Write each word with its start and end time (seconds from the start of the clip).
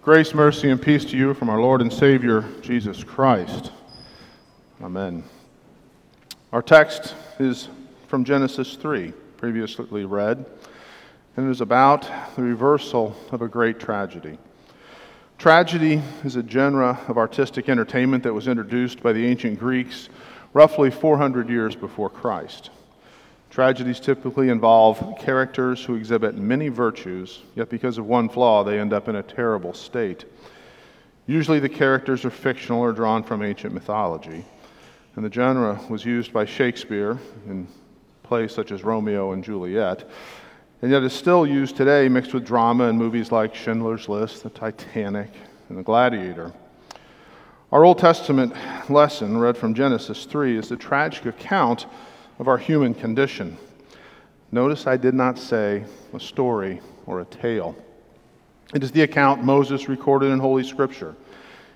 Grace, 0.00 0.32
mercy, 0.32 0.70
and 0.70 0.80
peace 0.80 1.04
to 1.04 1.16
you 1.16 1.34
from 1.34 1.50
our 1.50 1.60
Lord 1.60 1.82
and 1.82 1.92
Savior, 1.92 2.44
Jesus 2.62 3.02
Christ. 3.02 3.72
Amen. 4.80 5.24
Our 6.52 6.62
text 6.62 7.14
is 7.40 7.68
from 8.06 8.24
Genesis 8.24 8.76
3, 8.76 9.12
previously 9.36 10.04
read, 10.04 10.46
and 11.36 11.48
it 11.48 11.50
is 11.50 11.60
about 11.60 12.08
the 12.36 12.42
reversal 12.42 13.16
of 13.32 13.42
a 13.42 13.48
great 13.48 13.80
tragedy. 13.80 14.38
Tragedy 15.36 16.00
is 16.24 16.36
a 16.36 16.48
genre 16.48 17.00
of 17.08 17.18
artistic 17.18 17.68
entertainment 17.68 18.22
that 18.22 18.32
was 18.32 18.46
introduced 18.46 19.02
by 19.02 19.12
the 19.12 19.26
ancient 19.26 19.58
Greeks 19.58 20.08
roughly 20.54 20.92
400 20.92 21.50
years 21.50 21.74
before 21.74 22.08
Christ. 22.08 22.70
Tragedies 23.50 23.98
typically 23.98 24.50
involve 24.50 25.18
characters 25.18 25.84
who 25.84 25.94
exhibit 25.94 26.36
many 26.36 26.68
virtues, 26.68 27.40
yet 27.54 27.68
because 27.68 27.98
of 27.98 28.06
one 28.06 28.28
flaw, 28.28 28.62
they 28.62 28.78
end 28.78 28.92
up 28.92 29.08
in 29.08 29.16
a 29.16 29.22
terrible 29.22 29.72
state. 29.72 30.24
Usually, 31.26 31.58
the 31.58 31.68
characters 31.68 32.24
are 32.24 32.30
fictional 32.30 32.80
or 32.80 32.92
drawn 32.92 33.22
from 33.22 33.42
ancient 33.42 33.72
mythology, 33.72 34.44
and 35.16 35.24
the 35.24 35.32
genre 35.32 35.80
was 35.88 36.04
used 36.04 36.32
by 36.32 36.44
Shakespeare 36.44 37.18
in 37.46 37.66
plays 38.22 38.52
such 38.52 38.70
as 38.70 38.84
Romeo 38.84 39.32
and 39.32 39.42
Juliet, 39.42 40.08
and 40.82 40.90
yet 40.90 41.02
is 41.02 41.14
still 41.14 41.46
used 41.46 41.76
today 41.76 42.08
mixed 42.08 42.34
with 42.34 42.44
drama 42.44 42.84
in 42.84 42.96
movies 42.96 43.32
like 43.32 43.54
Schindler's 43.54 44.08
List, 44.08 44.42
The 44.42 44.50
Titanic, 44.50 45.30
and 45.68 45.78
The 45.78 45.82
Gladiator. 45.82 46.52
Our 47.72 47.84
Old 47.84 47.98
Testament 47.98 48.54
lesson, 48.90 49.38
read 49.38 49.56
from 49.56 49.74
Genesis 49.74 50.24
3, 50.26 50.58
is 50.58 50.68
the 50.68 50.76
tragic 50.76 51.26
account 51.26 51.86
of 52.38 52.48
our 52.48 52.58
human 52.58 52.94
condition. 52.94 53.56
Notice 54.52 54.86
I 54.86 54.96
did 54.96 55.14
not 55.14 55.38
say 55.38 55.84
a 56.14 56.20
story 56.20 56.80
or 57.06 57.20
a 57.20 57.24
tale. 57.24 57.76
It 58.74 58.82
is 58.82 58.92
the 58.92 59.02
account 59.02 59.44
Moses 59.44 59.88
recorded 59.88 60.30
in 60.30 60.38
Holy 60.38 60.64
Scripture. 60.64 61.16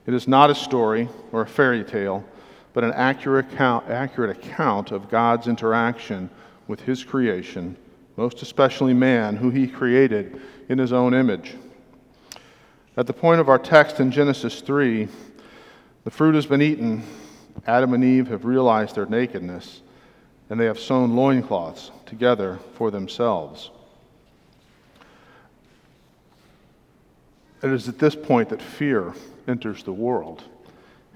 It 0.06 0.14
is 0.14 0.28
not 0.28 0.50
a 0.50 0.54
story 0.54 1.08
or 1.32 1.42
a 1.42 1.46
fairy 1.46 1.84
tale, 1.84 2.24
but 2.72 2.84
an 2.84 2.92
accurate 2.92 3.52
account, 3.52 3.88
accurate 3.88 4.36
account 4.36 4.90
of 4.90 5.10
God's 5.10 5.46
interaction 5.46 6.30
with 6.68 6.80
His 6.80 7.04
creation, 7.04 7.76
most 8.16 8.42
especially 8.42 8.94
man, 8.94 9.36
who 9.36 9.50
He 9.50 9.66
created 9.66 10.40
in 10.68 10.78
His 10.78 10.92
own 10.92 11.12
image. 11.12 11.54
At 12.96 13.06
the 13.06 13.12
point 13.12 13.40
of 13.40 13.48
our 13.48 13.58
text 13.58 14.00
in 14.00 14.10
Genesis 14.10 14.60
3, 14.60 15.08
the 16.04 16.10
fruit 16.10 16.34
has 16.34 16.46
been 16.46 16.62
eaten. 16.62 17.02
Adam 17.66 17.94
and 17.94 18.04
Eve 18.04 18.28
have 18.28 18.44
realized 18.44 18.96
their 18.96 19.06
nakedness 19.06 19.82
and 20.52 20.60
they 20.60 20.66
have 20.66 20.78
sewn 20.78 21.16
loincloths 21.16 21.90
together 22.04 22.58
for 22.74 22.90
themselves. 22.90 23.70
It 27.62 27.70
is 27.70 27.88
at 27.88 27.98
this 27.98 28.14
point 28.14 28.50
that 28.50 28.60
fear 28.60 29.14
enters 29.48 29.82
the 29.82 29.94
world. 29.94 30.44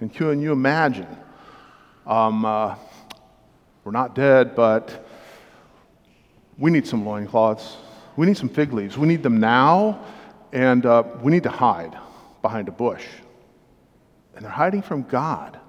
And 0.00 0.10
can 0.10 0.40
you 0.40 0.52
imagine? 0.52 1.18
Um, 2.06 2.46
uh, 2.46 2.76
we're 3.84 3.92
not 3.92 4.14
dead, 4.14 4.56
but 4.56 5.06
we 6.56 6.70
need 6.70 6.86
some 6.86 7.04
loincloths. 7.04 7.76
We 8.16 8.26
need 8.26 8.38
some 8.38 8.48
fig 8.48 8.72
leaves. 8.72 8.96
We 8.96 9.06
need 9.06 9.22
them 9.22 9.38
now, 9.38 10.02
and 10.54 10.86
uh, 10.86 11.02
we 11.20 11.30
need 11.30 11.42
to 11.42 11.50
hide 11.50 11.94
behind 12.40 12.68
a 12.68 12.72
bush. 12.72 13.04
And 14.34 14.46
they're 14.46 14.50
hiding 14.50 14.80
from 14.80 15.02
God. 15.02 15.60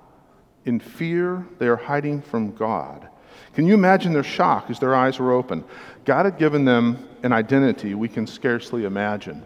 In 0.63 0.79
fear, 0.79 1.45
they 1.59 1.67
are 1.67 1.75
hiding 1.75 2.21
from 2.21 2.55
God. 2.55 3.09
Can 3.57 3.65
you 3.65 3.73
imagine 3.73 4.13
their 4.13 4.21
shock 4.21 4.69
as 4.69 4.77
their 4.77 4.93
eyes 4.93 5.17
were 5.17 5.31
open? 5.31 5.63
God 6.05 6.25
had 6.25 6.37
given 6.37 6.63
them 6.63 7.09
an 7.23 7.31
identity 7.31 7.95
we 7.95 8.07
can 8.07 8.27
scarcely 8.27 8.85
imagine. 8.85 9.43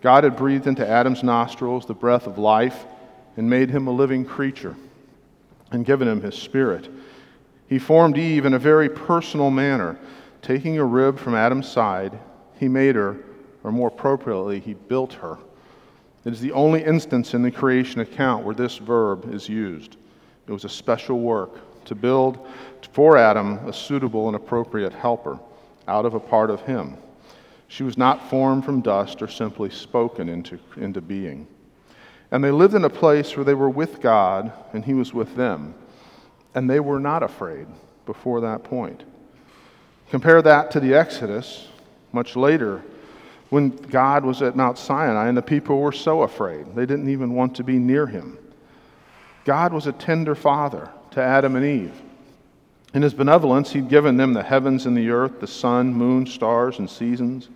God 0.00 0.24
had 0.24 0.34
breathed 0.34 0.66
into 0.66 0.84
Adam's 0.84 1.22
nostrils 1.22 1.86
the 1.86 1.94
breath 1.94 2.26
of 2.26 2.36
life 2.36 2.84
and 3.36 3.48
made 3.48 3.70
him 3.70 3.86
a 3.86 3.92
living 3.92 4.24
creature 4.24 4.74
and 5.70 5.86
given 5.86 6.08
him 6.08 6.20
his 6.20 6.34
spirit. 6.34 6.90
He 7.68 7.78
formed 7.78 8.18
Eve 8.18 8.44
in 8.44 8.54
a 8.54 8.58
very 8.58 8.88
personal 8.88 9.52
manner. 9.52 9.96
Taking 10.42 10.76
a 10.76 10.84
rib 10.84 11.16
from 11.16 11.36
Adam's 11.36 11.68
side, 11.68 12.18
he 12.58 12.66
made 12.66 12.96
her, 12.96 13.18
or 13.62 13.70
more 13.70 13.86
appropriately, 13.86 14.58
he 14.58 14.74
built 14.74 15.12
her. 15.12 15.38
It 16.24 16.32
is 16.32 16.40
the 16.40 16.50
only 16.50 16.82
instance 16.82 17.34
in 17.34 17.42
the 17.42 17.52
creation 17.52 18.00
account 18.00 18.44
where 18.44 18.56
this 18.56 18.78
verb 18.78 19.32
is 19.32 19.48
used. 19.48 19.96
It 20.48 20.52
was 20.52 20.64
a 20.64 20.68
special 20.68 21.20
work 21.20 21.60
to 21.88 21.94
build 21.94 22.46
for 22.92 23.16
Adam 23.16 23.58
a 23.68 23.72
suitable 23.72 24.28
and 24.28 24.36
appropriate 24.36 24.92
helper 24.92 25.38
out 25.86 26.06
of 26.06 26.14
a 26.14 26.20
part 26.20 26.50
of 26.50 26.60
him. 26.62 26.96
She 27.68 27.82
was 27.82 27.98
not 27.98 28.30
formed 28.30 28.64
from 28.64 28.80
dust 28.80 29.20
or 29.20 29.28
simply 29.28 29.70
spoken 29.70 30.28
into, 30.28 30.58
into 30.76 31.02
being. 31.02 31.46
And 32.30 32.42
they 32.42 32.50
lived 32.50 32.74
in 32.74 32.84
a 32.84 32.90
place 32.90 33.36
where 33.36 33.44
they 33.44 33.54
were 33.54 33.70
with 33.70 34.00
God 34.00 34.52
and 34.72 34.84
He 34.84 34.94
was 34.94 35.14
with 35.14 35.36
them. 35.36 35.74
And 36.54 36.68
they 36.68 36.80
were 36.80 37.00
not 37.00 37.22
afraid 37.22 37.66
before 38.06 38.40
that 38.40 38.64
point. 38.64 39.04
Compare 40.10 40.42
that 40.42 40.70
to 40.72 40.80
the 40.80 40.94
Exodus, 40.94 41.68
much 42.12 42.36
later, 42.36 42.82
when 43.50 43.70
God 43.70 44.24
was 44.24 44.42
at 44.42 44.56
Mount 44.56 44.78
Sinai 44.78 45.28
and 45.28 45.36
the 45.36 45.42
people 45.42 45.80
were 45.80 45.92
so 45.92 46.22
afraid. 46.22 46.74
They 46.74 46.86
didn't 46.86 47.08
even 47.08 47.34
want 47.34 47.54
to 47.56 47.64
be 47.64 47.78
near 47.78 48.06
Him. 48.06 48.38
God 49.44 49.72
was 49.72 49.86
a 49.86 49.92
tender 49.92 50.34
father 50.34 50.90
to 51.18 51.24
Adam 51.24 51.56
and 51.56 51.66
Eve. 51.66 52.00
In 52.94 53.02
his 53.02 53.12
benevolence, 53.12 53.72
he'd 53.72 53.88
given 53.88 54.16
them 54.16 54.34
the 54.34 54.42
heavens 54.44 54.86
and 54.86 54.96
the 54.96 55.10
earth, 55.10 55.40
the 55.40 55.48
sun, 55.48 55.92
moon, 55.92 56.26
stars, 56.26 56.78
and 56.78 56.88
seasons, 56.88 57.48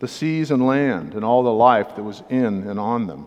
the 0.00 0.06
seas 0.06 0.50
and 0.50 0.66
land, 0.66 1.14
and 1.14 1.24
all 1.24 1.42
the 1.42 1.50
life 1.50 1.96
that 1.96 2.02
was 2.02 2.22
in 2.28 2.68
and 2.68 2.78
on 2.78 3.06
them. 3.06 3.26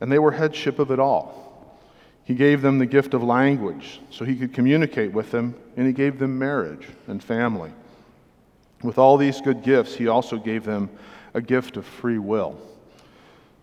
And 0.00 0.10
they 0.10 0.18
were 0.18 0.32
headship 0.32 0.78
of 0.78 0.90
it 0.90 0.98
all. 0.98 1.76
He 2.24 2.34
gave 2.34 2.62
them 2.62 2.78
the 2.78 2.86
gift 2.86 3.12
of 3.12 3.22
language 3.22 4.00
so 4.08 4.24
he 4.24 4.36
could 4.36 4.54
communicate 4.54 5.12
with 5.12 5.30
them, 5.30 5.54
and 5.76 5.86
he 5.86 5.92
gave 5.92 6.18
them 6.18 6.38
marriage 6.38 6.88
and 7.06 7.22
family. 7.22 7.72
With 8.82 8.96
all 8.96 9.18
these 9.18 9.42
good 9.42 9.62
gifts, 9.62 9.94
he 9.94 10.08
also 10.08 10.38
gave 10.38 10.64
them 10.64 10.88
a 11.34 11.42
gift 11.42 11.76
of 11.76 11.84
free 11.84 12.18
will. 12.18 12.58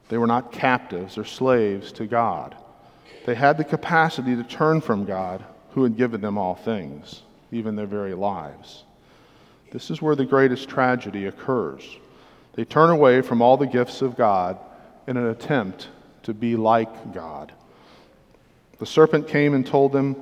They 0.09 0.19
were 0.19 0.27
not 0.27 0.51
captives 0.51 1.17
or 1.17 1.25
slaves 1.25 1.91
to 1.93 2.05
God. 2.05 2.55
They 3.25 3.35
had 3.35 3.57
the 3.57 3.63
capacity 3.63 4.35
to 4.35 4.43
turn 4.43 4.81
from 4.81 5.05
God, 5.05 5.43
who 5.71 5.83
had 5.83 5.97
given 5.97 6.21
them 6.21 6.37
all 6.37 6.55
things, 6.55 7.21
even 7.51 7.75
their 7.75 7.85
very 7.85 8.13
lives. 8.13 8.83
This 9.71 9.89
is 9.89 10.01
where 10.01 10.15
the 10.15 10.25
greatest 10.25 10.67
tragedy 10.67 11.25
occurs. 11.25 11.97
They 12.53 12.65
turn 12.65 12.89
away 12.89 13.21
from 13.21 13.41
all 13.41 13.57
the 13.57 13.67
gifts 13.67 14.01
of 14.01 14.17
God 14.17 14.57
in 15.07 15.17
an 15.17 15.27
attempt 15.27 15.87
to 16.23 16.33
be 16.33 16.55
like 16.55 17.13
God. 17.13 17.51
The 18.79 18.85
serpent 18.85 19.27
came 19.27 19.53
and 19.53 19.65
told 19.65 19.93
them, 19.93 20.15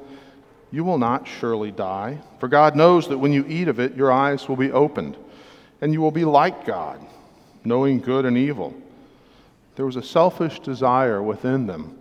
You 0.71 0.83
will 0.83 0.97
not 0.97 1.27
surely 1.27 1.71
die, 1.71 2.19
for 2.39 2.47
God 2.47 2.75
knows 2.75 3.07
that 3.07 3.17
when 3.17 3.33
you 3.33 3.45
eat 3.47 3.67
of 3.67 3.79
it, 3.79 3.95
your 3.95 4.11
eyes 4.11 4.47
will 4.47 4.57
be 4.57 4.71
opened, 4.71 5.17
and 5.81 5.93
you 5.93 6.01
will 6.01 6.11
be 6.11 6.25
like 6.25 6.65
God, 6.65 6.99
knowing 7.63 8.01
good 8.01 8.25
and 8.25 8.37
evil. 8.37 8.75
There 9.75 9.85
was 9.85 9.95
a 9.95 10.03
selfish 10.03 10.59
desire 10.59 11.23
within 11.23 11.65
them 11.65 11.98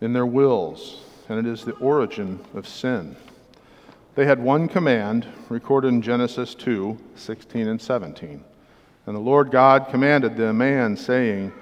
in 0.00 0.12
their 0.12 0.26
wills, 0.26 1.02
and 1.28 1.38
it 1.38 1.50
is 1.50 1.64
the 1.64 1.72
origin 1.76 2.40
of 2.54 2.66
sin. 2.66 3.16
They 4.14 4.26
had 4.26 4.42
one 4.42 4.68
command 4.68 5.26
recorded 5.48 5.88
in 5.88 6.02
Genesis 6.02 6.54
2 6.54 6.98
16 7.14 7.68
and 7.68 7.80
17. 7.80 8.44
And 9.06 9.16
the 9.16 9.20
Lord 9.20 9.50
God 9.50 9.88
commanded 9.90 10.36
the 10.36 10.52
man, 10.52 10.96
saying, 10.96 11.52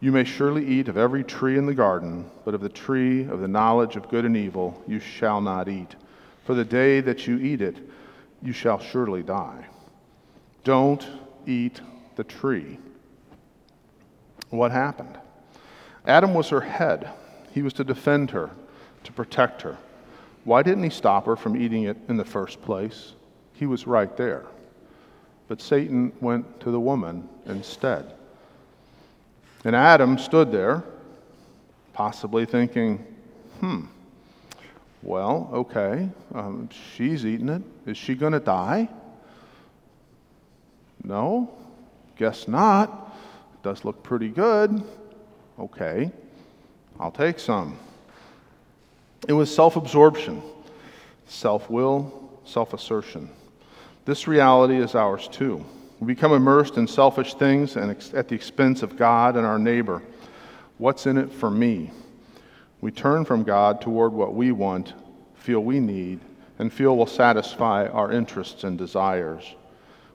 You 0.00 0.12
may 0.12 0.24
surely 0.24 0.66
eat 0.66 0.88
of 0.88 0.96
every 0.96 1.24
tree 1.24 1.58
in 1.58 1.66
the 1.66 1.74
garden, 1.74 2.30
but 2.44 2.54
of 2.54 2.60
the 2.60 2.68
tree 2.68 3.24
of 3.26 3.40
the 3.40 3.48
knowledge 3.48 3.96
of 3.96 4.08
good 4.08 4.24
and 4.24 4.36
evil 4.36 4.82
you 4.86 5.00
shall 5.00 5.40
not 5.40 5.68
eat. 5.68 5.94
For 6.44 6.54
the 6.54 6.64
day 6.64 7.00
that 7.00 7.26
you 7.26 7.38
eat 7.38 7.60
it, 7.60 7.76
you 8.42 8.52
shall 8.52 8.78
surely 8.78 9.22
die. 9.22 9.66
Don't 10.62 11.06
eat 11.46 11.80
the 12.16 12.24
tree. 12.24 12.78
What 14.50 14.70
happened? 14.70 15.18
Adam 16.06 16.34
was 16.34 16.50
her 16.50 16.60
head. 16.60 17.10
He 17.54 17.62
was 17.62 17.72
to 17.74 17.84
defend 17.84 18.32
her, 18.32 18.50
to 19.04 19.12
protect 19.12 19.62
her. 19.62 19.78
Why 20.42 20.64
didn't 20.64 20.82
he 20.82 20.90
stop 20.90 21.26
her 21.26 21.36
from 21.36 21.56
eating 21.56 21.84
it 21.84 21.96
in 22.08 22.16
the 22.16 22.24
first 22.24 22.60
place? 22.60 23.12
He 23.52 23.64
was 23.64 23.86
right 23.86 24.14
there. 24.16 24.44
But 25.46 25.62
Satan 25.62 26.12
went 26.20 26.58
to 26.60 26.72
the 26.72 26.80
woman 26.80 27.28
instead. 27.46 28.12
And 29.64 29.76
Adam 29.76 30.18
stood 30.18 30.50
there, 30.50 30.82
possibly 31.92 32.44
thinking, 32.44 32.98
hmm, 33.60 33.82
well, 35.02 35.48
okay, 35.52 36.08
um, 36.34 36.68
she's 36.96 37.24
eating 37.24 37.48
it. 37.48 37.62
Is 37.86 37.96
she 37.96 38.16
going 38.16 38.32
to 38.32 38.40
die? 38.40 38.88
No, 41.04 41.54
guess 42.16 42.48
not. 42.48 43.16
It 43.54 43.62
does 43.62 43.84
look 43.84 44.02
pretty 44.02 44.28
good. 44.28 44.82
Okay. 45.56 46.10
I'll 46.98 47.10
take 47.10 47.38
some. 47.38 47.78
It 49.26 49.32
was 49.32 49.54
self 49.54 49.76
absorption, 49.76 50.42
self 51.26 51.68
will, 51.70 52.40
self 52.44 52.74
assertion. 52.74 53.30
This 54.04 54.28
reality 54.28 54.76
is 54.76 54.94
ours 54.94 55.28
too. 55.28 55.64
We 56.00 56.08
become 56.08 56.32
immersed 56.32 56.76
in 56.76 56.86
selfish 56.86 57.34
things 57.34 57.76
and 57.76 57.90
at 58.14 58.28
the 58.28 58.34
expense 58.34 58.82
of 58.82 58.96
God 58.96 59.36
and 59.36 59.46
our 59.46 59.58
neighbor. 59.58 60.02
What's 60.76 61.06
in 61.06 61.16
it 61.16 61.32
for 61.32 61.50
me? 61.50 61.90
We 62.80 62.90
turn 62.90 63.24
from 63.24 63.44
God 63.44 63.80
toward 63.80 64.12
what 64.12 64.34
we 64.34 64.52
want, 64.52 64.92
feel 65.36 65.60
we 65.60 65.80
need, 65.80 66.20
and 66.58 66.72
feel 66.72 66.96
will 66.96 67.06
satisfy 67.06 67.86
our 67.86 68.12
interests 68.12 68.64
and 68.64 68.76
desires. 68.76 69.54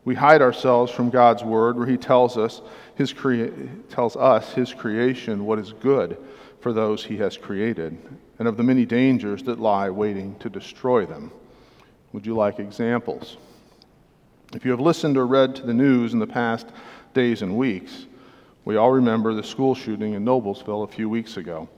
We 0.06 0.16
hide 0.16 0.42
ourselves 0.42 0.92
from 0.92 1.10
God's 1.10 1.44
word 1.44 1.78
where 1.78 1.88
he 1.88 1.98
tells 1.98 2.38
us 2.38 2.62
his 2.96 3.12
crea- 3.12 3.52
tells 3.90 4.16
us 4.16 4.54
his 4.54 4.74
creation 4.74 5.46
what 5.46 5.60
is 5.60 5.74
good 5.74 6.18
for 6.60 6.74
those 6.74 7.04
he 7.04 7.18
has 7.18 7.38
created 7.38 7.98
and 8.38 8.48
of 8.48 8.58
the 8.58 8.64
many 8.64 8.86
dangers 8.86 9.44
that 9.44 9.60
lie 9.60 9.90
waiting 9.90 10.36
to 10.40 10.50
destroy 10.50 11.06
them. 11.06 11.32
Would 12.14 12.26
you 12.26 12.36
like 12.36 12.60
examples? 12.60 13.38
If 14.54 14.66
you 14.66 14.72
have 14.72 14.80
listened 14.80 15.18
or 15.18 15.28
read 15.28 15.56
to 15.56 15.66
the 15.66 15.74
news 15.74 16.14
in 16.14 16.20
the 16.20 16.28
past 16.28 16.68
days 17.14 17.42
and 17.42 17.56
weeks, 17.56 18.08
we 18.66 18.78
all 18.78 18.92
remember 18.92 19.34
the 19.34 19.44
school 19.44 19.76
shooting 19.76 20.14
in 20.14 20.26
Noblesville 20.26 20.84
a 20.84 20.92
few 20.92 21.10
weeks 21.10 21.38
ago. 21.38 21.70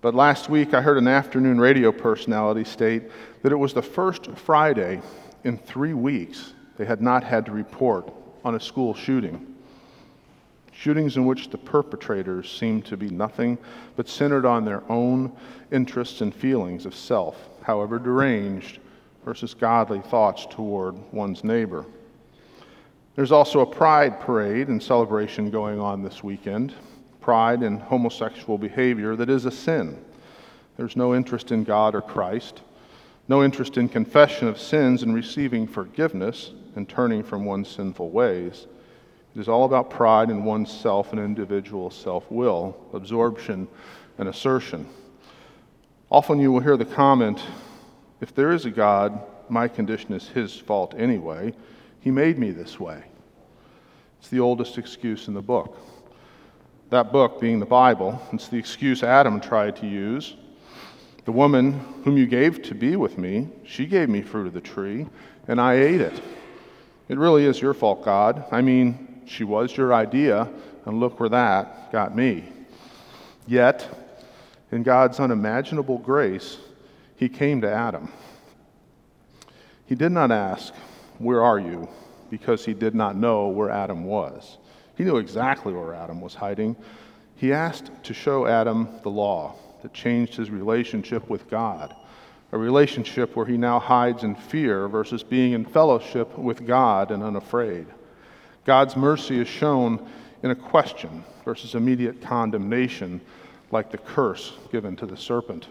But 0.00 0.14
last 0.14 0.48
week, 0.48 0.74
I 0.74 0.82
heard 0.82 0.98
an 0.98 1.08
afternoon 1.08 1.58
radio 1.58 1.90
personality 1.90 2.64
state 2.64 3.04
that 3.42 3.52
it 3.52 3.56
was 3.56 3.72
the 3.72 3.82
first 3.82 4.30
Friday 4.32 5.00
in 5.44 5.56
three 5.56 5.94
weeks 5.94 6.52
they 6.76 6.84
had 6.84 7.00
not 7.00 7.24
had 7.24 7.46
to 7.46 7.52
report 7.52 8.12
on 8.44 8.54
a 8.54 8.60
school 8.60 8.94
shooting. 8.94 9.53
Shootings 10.76 11.16
in 11.16 11.24
which 11.24 11.50
the 11.50 11.58
perpetrators 11.58 12.50
seemed 12.50 12.84
to 12.86 12.96
be 12.96 13.08
nothing 13.08 13.58
but 13.96 14.08
centered 14.08 14.44
on 14.44 14.64
their 14.64 14.82
own 14.90 15.32
interests 15.70 16.20
and 16.20 16.34
feelings 16.34 16.84
of 16.84 16.94
self, 16.94 17.48
however 17.62 17.98
deranged, 17.98 18.80
versus 19.24 19.54
godly 19.54 20.00
thoughts 20.00 20.46
toward 20.50 20.96
one's 21.12 21.44
neighbor. 21.44 21.86
There's 23.14 23.32
also 23.32 23.60
a 23.60 23.66
pride 23.66 24.20
parade 24.20 24.68
and 24.68 24.82
celebration 24.82 25.50
going 25.50 25.80
on 25.80 26.02
this 26.02 26.24
weekend. 26.24 26.74
Pride 27.20 27.62
in 27.62 27.78
homosexual 27.78 28.58
behavior 28.58 29.14
that 29.14 29.30
is 29.30 29.46
a 29.46 29.50
sin. 29.52 30.04
There's 30.76 30.96
no 30.96 31.14
interest 31.14 31.52
in 31.52 31.62
God 31.62 31.94
or 31.94 32.02
Christ, 32.02 32.62
no 33.28 33.44
interest 33.44 33.78
in 33.78 33.88
confession 33.88 34.48
of 34.48 34.58
sins 34.58 35.04
and 35.04 35.14
receiving 35.14 35.68
forgiveness 35.68 36.50
and 36.74 36.88
turning 36.88 37.22
from 37.22 37.44
one's 37.44 37.68
sinful 37.68 38.10
ways. 38.10 38.66
It 39.34 39.40
is 39.40 39.48
all 39.48 39.64
about 39.64 39.90
pride 39.90 40.30
in 40.30 40.44
oneself 40.44 41.12
and 41.12 41.20
individual 41.20 41.90
self 41.90 42.30
will, 42.30 42.76
absorption, 42.92 43.66
and 44.18 44.28
assertion. 44.28 44.86
Often 46.10 46.38
you 46.38 46.52
will 46.52 46.60
hear 46.60 46.76
the 46.76 46.84
comment 46.84 47.42
if 48.20 48.34
there 48.34 48.52
is 48.52 48.64
a 48.64 48.70
God, 48.70 49.20
my 49.48 49.68
condition 49.68 50.12
is 50.14 50.28
his 50.28 50.56
fault 50.56 50.94
anyway. 50.96 51.52
He 52.00 52.10
made 52.10 52.38
me 52.38 52.52
this 52.52 52.78
way. 52.78 53.02
It's 54.20 54.28
the 54.28 54.40
oldest 54.40 54.78
excuse 54.78 55.28
in 55.28 55.34
the 55.34 55.42
book. 55.42 55.76
That 56.90 57.12
book 57.12 57.40
being 57.40 57.58
the 57.58 57.66
Bible, 57.66 58.20
it's 58.32 58.48
the 58.48 58.56
excuse 58.56 59.02
Adam 59.02 59.40
tried 59.40 59.76
to 59.76 59.86
use. 59.86 60.36
The 61.24 61.32
woman 61.32 61.72
whom 62.04 62.16
you 62.16 62.26
gave 62.26 62.62
to 62.62 62.74
be 62.74 62.96
with 62.96 63.18
me, 63.18 63.48
she 63.64 63.84
gave 63.86 64.08
me 64.08 64.22
fruit 64.22 64.46
of 64.46 64.54
the 64.54 64.60
tree, 64.60 65.06
and 65.48 65.60
I 65.60 65.74
ate 65.74 66.00
it. 66.00 66.22
It 67.08 67.18
really 67.18 67.44
is 67.44 67.60
your 67.60 67.74
fault, 67.74 68.04
God. 68.04 68.44
I 68.50 68.62
mean, 68.62 69.03
she 69.26 69.44
was 69.44 69.76
your 69.76 69.94
idea, 69.94 70.48
and 70.84 71.00
look 71.00 71.20
where 71.20 71.28
that 71.28 71.92
got 71.92 72.16
me. 72.16 72.44
Yet, 73.46 73.88
in 74.72 74.82
God's 74.82 75.20
unimaginable 75.20 75.98
grace, 75.98 76.58
he 77.16 77.28
came 77.28 77.60
to 77.60 77.70
Adam. 77.70 78.10
He 79.86 79.94
did 79.94 80.12
not 80.12 80.30
ask, 80.30 80.74
Where 81.18 81.42
are 81.42 81.58
you? 81.58 81.88
because 82.30 82.64
he 82.64 82.74
did 82.74 82.96
not 82.96 83.16
know 83.16 83.46
where 83.46 83.70
Adam 83.70 84.04
was. 84.04 84.58
He 84.96 85.04
knew 85.04 85.18
exactly 85.18 85.72
where 85.72 85.94
Adam 85.94 86.20
was 86.20 86.34
hiding. 86.34 86.74
He 87.36 87.52
asked 87.52 87.92
to 88.02 88.12
show 88.12 88.46
Adam 88.46 88.88
the 89.04 89.08
law 89.08 89.54
that 89.82 89.94
changed 89.94 90.34
his 90.34 90.50
relationship 90.50 91.30
with 91.30 91.48
God, 91.48 91.94
a 92.50 92.58
relationship 92.58 93.36
where 93.36 93.46
he 93.46 93.56
now 93.56 93.78
hides 93.78 94.24
in 94.24 94.34
fear 94.34 94.88
versus 94.88 95.22
being 95.22 95.52
in 95.52 95.64
fellowship 95.64 96.36
with 96.36 96.66
God 96.66 97.12
and 97.12 97.22
unafraid. 97.22 97.86
God's 98.64 98.96
mercy 98.96 99.38
is 99.38 99.48
shown 99.48 100.06
in 100.42 100.50
a 100.50 100.54
question 100.54 101.22
versus 101.44 101.74
immediate 101.74 102.22
condemnation, 102.22 103.20
like 103.70 103.90
the 103.90 103.98
curse 103.98 104.54
given 104.72 104.96
to 104.96 105.06
the 105.06 105.16
serpent. 105.16 105.68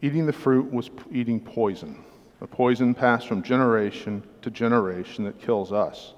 Eating 0.00 0.26
the 0.26 0.32
fruit 0.32 0.72
was 0.72 0.90
eating 1.10 1.40
poison, 1.40 2.04
a 2.40 2.46
poison 2.46 2.94
passed 2.94 3.26
from 3.26 3.42
generation 3.42 4.22
to 4.42 4.50
generation 4.50 5.24
that 5.24 5.40
kills 5.40 5.72
us. 5.72 6.14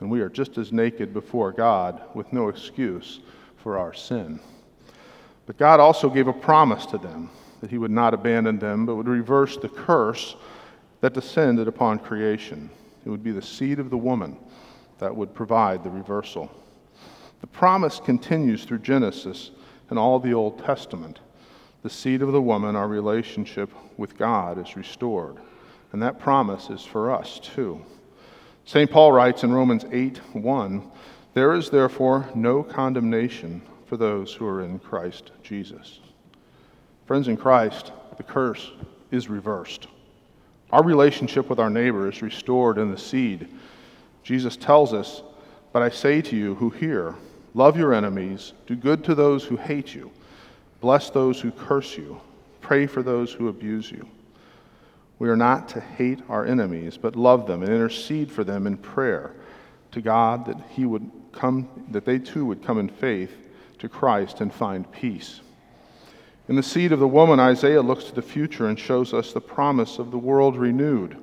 And 0.00 0.10
we 0.10 0.20
are 0.20 0.28
just 0.28 0.58
as 0.58 0.72
naked 0.72 1.14
before 1.14 1.52
God 1.52 2.02
with 2.14 2.32
no 2.32 2.48
excuse 2.48 3.20
for 3.56 3.78
our 3.78 3.94
sin. 3.94 4.40
But 5.46 5.56
God 5.56 5.80
also 5.80 6.10
gave 6.10 6.28
a 6.28 6.32
promise 6.32 6.84
to 6.86 6.98
them 6.98 7.30
that 7.60 7.70
He 7.70 7.78
would 7.78 7.90
not 7.90 8.12
abandon 8.12 8.58
them, 8.58 8.84
but 8.84 8.96
would 8.96 9.08
reverse 9.08 9.56
the 9.56 9.68
curse 9.68 10.36
that 11.00 11.14
descended 11.14 11.68
upon 11.68 11.98
creation. 11.98 12.68
It 13.06 13.08
would 13.08 13.22
be 13.22 13.32
the 13.32 13.40
seed 13.40 13.78
of 13.78 13.88
the 13.88 13.96
woman 13.96 14.36
that 14.98 15.14
would 15.14 15.34
provide 15.34 15.82
the 15.82 15.90
reversal. 15.90 16.50
The 17.40 17.46
promise 17.46 18.00
continues 18.00 18.64
through 18.64 18.78
Genesis 18.78 19.50
and 19.90 19.98
all 19.98 20.18
the 20.18 20.34
Old 20.34 20.64
Testament. 20.64 21.20
The 21.82 21.90
seed 21.90 22.22
of 22.22 22.32
the 22.32 22.42
woman, 22.42 22.74
our 22.74 22.88
relationship 22.88 23.70
with 23.96 24.18
God, 24.18 24.58
is 24.58 24.76
restored. 24.76 25.36
And 25.92 26.02
that 26.02 26.18
promise 26.18 26.70
is 26.70 26.84
for 26.84 27.12
us 27.12 27.38
too. 27.38 27.84
St. 28.64 28.90
Paul 28.90 29.12
writes 29.12 29.44
in 29.44 29.52
Romans 29.52 29.84
8 29.92 30.18
1 30.34 30.90
There 31.34 31.54
is 31.54 31.70
therefore 31.70 32.28
no 32.34 32.62
condemnation 32.62 33.62
for 33.86 33.96
those 33.96 34.32
who 34.32 34.46
are 34.46 34.62
in 34.62 34.80
Christ 34.80 35.30
Jesus. 35.42 36.00
Friends 37.06 37.28
in 37.28 37.36
Christ, 37.36 37.92
the 38.16 38.24
curse 38.24 38.72
is 39.12 39.28
reversed. 39.28 39.86
Our 40.72 40.82
relationship 40.82 41.48
with 41.48 41.60
our 41.60 41.70
neighbor 41.70 42.10
is 42.10 42.22
restored 42.22 42.78
in 42.78 42.90
the 42.90 42.98
seed 42.98 43.48
Jesus 44.26 44.56
tells 44.56 44.92
us, 44.92 45.22
But 45.72 45.82
I 45.82 45.88
say 45.88 46.20
to 46.20 46.34
you 46.36 46.56
who 46.56 46.68
hear, 46.68 47.14
love 47.54 47.76
your 47.76 47.94
enemies, 47.94 48.54
do 48.66 48.74
good 48.74 49.04
to 49.04 49.14
those 49.14 49.44
who 49.44 49.56
hate 49.56 49.94
you, 49.94 50.10
bless 50.80 51.10
those 51.10 51.40
who 51.40 51.52
curse 51.52 51.96
you, 51.96 52.20
pray 52.60 52.88
for 52.88 53.04
those 53.04 53.32
who 53.32 53.46
abuse 53.46 53.88
you. 53.88 54.04
We 55.20 55.28
are 55.28 55.36
not 55.36 55.68
to 55.68 55.80
hate 55.80 56.22
our 56.28 56.44
enemies, 56.44 56.96
but 56.96 57.14
love 57.14 57.46
them 57.46 57.62
and 57.62 57.70
intercede 57.70 58.32
for 58.32 58.42
them 58.42 58.66
in 58.66 58.78
prayer 58.78 59.32
to 59.92 60.00
God 60.00 60.44
that 60.46 60.60
he 60.70 60.86
would 60.86 61.08
come 61.30 61.68
that 61.92 62.04
they 62.04 62.18
too 62.18 62.46
would 62.46 62.64
come 62.64 62.80
in 62.80 62.88
faith 62.88 63.30
to 63.78 63.88
Christ 63.88 64.40
and 64.40 64.52
find 64.52 64.90
peace. 64.90 65.40
In 66.48 66.56
the 66.56 66.64
seed 66.64 66.90
of 66.90 66.98
the 66.98 67.06
woman, 67.06 67.38
Isaiah 67.38 67.80
looks 67.80 68.04
to 68.06 68.14
the 68.14 68.22
future 68.22 68.66
and 68.66 68.76
shows 68.76 69.14
us 69.14 69.32
the 69.32 69.40
promise 69.40 70.00
of 70.00 70.10
the 70.10 70.18
world 70.18 70.56
renewed. 70.56 71.16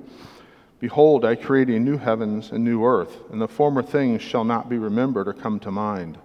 Behold, 0.84 1.24
I 1.24 1.34
create 1.34 1.70
a 1.70 1.80
new 1.80 1.96
heavens 1.96 2.52
and 2.52 2.62
new 2.62 2.84
earth, 2.84 3.16
and 3.32 3.40
the 3.40 3.48
former 3.48 3.82
things 3.82 4.20
shall 4.20 4.44
not 4.44 4.68
be 4.68 4.76
remembered 4.76 5.26
or 5.26 5.32
come 5.32 5.58
to 5.60 5.70
mind. 5.70 6.18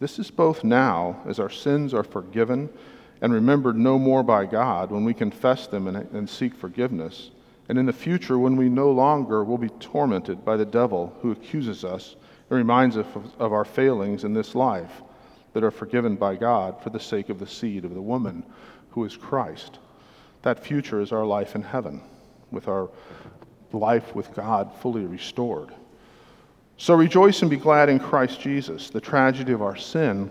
This 0.00 0.18
is 0.18 0.30
both 0.30 0.64
now, 0.64 1.20
as 1.26 1.38
our 1.38 1.50
sins 1.50 1.92
are 1.92 2.02
forgiven 2.02 2.70
and 3.20 3.30
remembered 3.30 3.76
no 3.76 3.98
more 3.98 4.22
by 4.22 4.46
God 4.46 4.90
when 4.90 5.04
we 5.04 5.12
confess 5.12 5.66
them 5.66 5.86
and, 5.86 5.98
and 6.14 6.30
seek 6.30 6.54
forgiveness, 6.54 7.30
and 7.68 7.78
in 7.78 7.84
the 7.84 7.92
future 7.92 8.38
when 8.38 8.56
we 8.56 8.70
no 8.70 8.90
longer 8.90 9.44
will 9.44 9.58
be 9.58 9.68
tormented 9.68 10.46
by 10.46 10.56
the 10.56 10.64
devil 10.64 11.14
who 11.20 11.30
accuses 11.30 11.84
us 11.84 12.16
and 12.48 12.56
reminds 12.56 12.96
us 12.96 13.06
of, 13.14 13.38
of 13.38 13.52
our 13.52 13.66
failings 13.66 14.24
in 14.24 14.32
this 14.32 14.54
life 14.54 15.02
that 15.52 15.62
are 15.62 15.70
forgiven 15.70 16.16
by 16.16 16.36
God 16.36 16.82
for 16.82 16.88
the 16.88 16.98
sake 16.98 17.28
of 17.28 17.38
the 17.38 17.46
seed 17.46 17.84
of 17.84 17.92
the 17.92 18.00
woman 18.00 18.44
who 18.92 19.04
is 19.04 19.14
Christ. 19.14 19.78
That 20.40 20.64
future 20.64 21.02
is 21.02 21.12
our 21.12 21.26
life 21.26 21.54
in 21.54 21.60
heaven 21.64 22.00
with 22.50 22.66
our 22.66 22.88
life 23.72 24.14
with 24.14 24.32
God 24.34 24.70
fully 24.80 25.04
restored. 25.04 25.70
So 26.76 26.94
rejoice 26.94 27.42
and 27.42 27.50
be 27.50 27.56
glad 27.56 27.88
in 27.88 27.98
Christ 27.98 28.40
Jesus. 28.40 28.90
The 28.90 29.00
tragedy 29.00 29.52
of 29.52 29.62
our 29.62 29.76
sin 29.76 30.30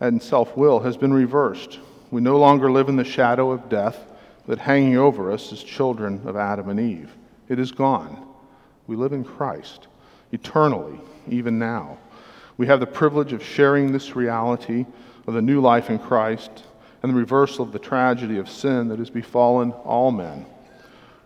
and 0.00 0.22
self 0.22 0.56
will 0.56 0.80
has 0.80 0.96
been 0.96 1.12
reversed. 1.12 1.78
We 2.10 2.20
no 2.20 2.38
longer 2.38 2.70
live 2.70 2.88
in 2.88 2.96
the 2.96 3.04
shadow 3.04 3.50
of 3.50 3.68
death 3.68 3.98
that 4.46 4.58
hanging 4.58 4.96
over 4.96 5.30
us 5.30 5.52
as 5.52 5.62
children 5.62 6.22
of 6.26 6.36
Adam 6.36 6.68
and 6.68 6.80
Eve. 6.80 7.14
It 7.48 7.58
is 7.58 7.72
gone. 7.72 8.26
We 8.86 8.96
live 8.96 9.12
in 9.12 9.24
Christ 9.24 9.88
eternally, 10.32 11.00
even 11.28 11.58
now. 11.58 11.98
We 12.56 12.66
have 12.66 12.80
the 12.80 12.86
privilege 12.86 13.32
of 13.32 13.42
sharing 13.42 13.92
this 13.92 14.14
reality 14.14 14.84
of 15.26 15.34
the 15.34 15.42
new 15.42 15.60
life 15.60 15.88
in 15.88 15.98
Christ 15.98 16.50
and 17.02 17.12
the 17.12 17.16
reversal 17.16 17.64
of 17.64 17.72
the 17.72 17.78
tragedy 17.78 18.38
of 18.38 18.50
sin 18.50 18.88
that 18.88 18.98
has 18.98 19.08
befallen 19.08 19.72
all 19.72 20.10
men. 20.10 20.44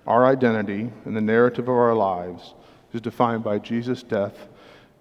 Our 0.06 0.26
identity 0.26 0.92
and 1.04 1.16
the 1.16 1.20
narrative 1.20 1.68
of 1.68 1.75
our 1.75 1.94
lives 1.94 2.54
is 2.92 3.00
defined 3.00 3.42
by 3.42 3.58
Jesus' 3.58 4.02
death 4.02 4.49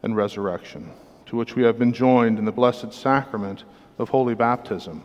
and 0.02 0.16
resurrection, 0.16 0.92
to 1.26 1.36
which 1.36 1.56
we 1.56 1.64
have 1.64 1.78
been 1.78 1.94
joined 1.94 2.40
in 2.40 2.46
the 2.46 2.52
blessed 2.52 2.94
sacrament 2.94 3.64
of 4.00 4.10
holy 4.10 4.36
baptism. 4.36 5.04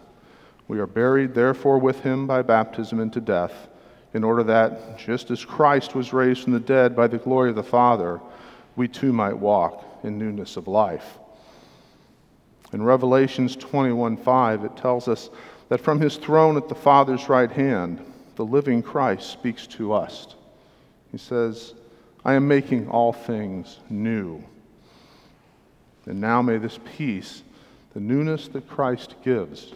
We 0.68 0.78
are 0.78 0.86
buried, 0.86 1.34
therefore, 1.34 1.78
with 1.78 2.00
him 2.00 2.26
by 2.26 2.42
baptism 2.42 3.00
into 3.00 3.20
death, 3.20 3.68
in 4.14 4.22
order 4.24 4.42
that, 4.44 4.98
just 4.98 5.30
as 5.30 5.44
Christ 5.44 5.94
was 5.94 6.12
raised 6.12 6.44
from 6.44 6.52
the 6.52 6.60
dead 6.60 6.94
by 6.94 7.08
the 7.08 7.18
glory 7.18 7.50
of 7.50 7.56
the 7.56 7.62
Father, 7.62 8.20
we 8.76 8.88
too 8.88 9.12
might 9.12 9.36
walk 9.36 9.84
in 10.02 10.18
newness 10.18 10.56
of 10.56 10.68
life. 10.68 11.18
In 12.72 12.82
Revelations 12.82 13.56
21:5, 13.56 14.64
it 14.64 14.76
tells 14.76 15.08
us 15.08 15.30
that 15.68 15.80
from 15.80 16.00
his 16.00 16.16
throne 16.16 16.56
at 16.56 16.68
the 16.68 16.74
Father's 16.74 17.28
right 17.28 17.50
hand, 17.50 18.00
the 18.38 18.44
living 18.44 18.84
Christ 18.84 19.30
speaks 19.30 19.66
to 19.66 19.92
us. 19.92 20.36
He 21.10 21.18
says, 21.18 21.74
I 22.24 22.34
am 22.34 22.46
making 22.46 22.88
all 22.88 23.12
things 23.12 23.80
new. 23.90 24.44
And 26.06 26.20
now 26.20 26.40
may 26.40 26.58
this 26.58 26.78
peace, 26.96 27.42
the 27.94 28.00
newness 28.00 28.46
that 28.48 28.68
Christ 28.68 29.16
gives, 29.24 29.74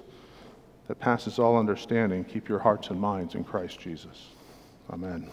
that 0.87 1.01
passes 1.01 1.41
all 1.41 1.59
understanding, 1.59 2.23
keep 2.23 2.49
your 2.49 2.61
hearts 2.61 2.91
and 2.91 3.01
minds 3.01 3.35
in 3.35 3.43
Christ 3.43 3.81
Jesus. 3.81 4.29
Amen. 4.93 5.29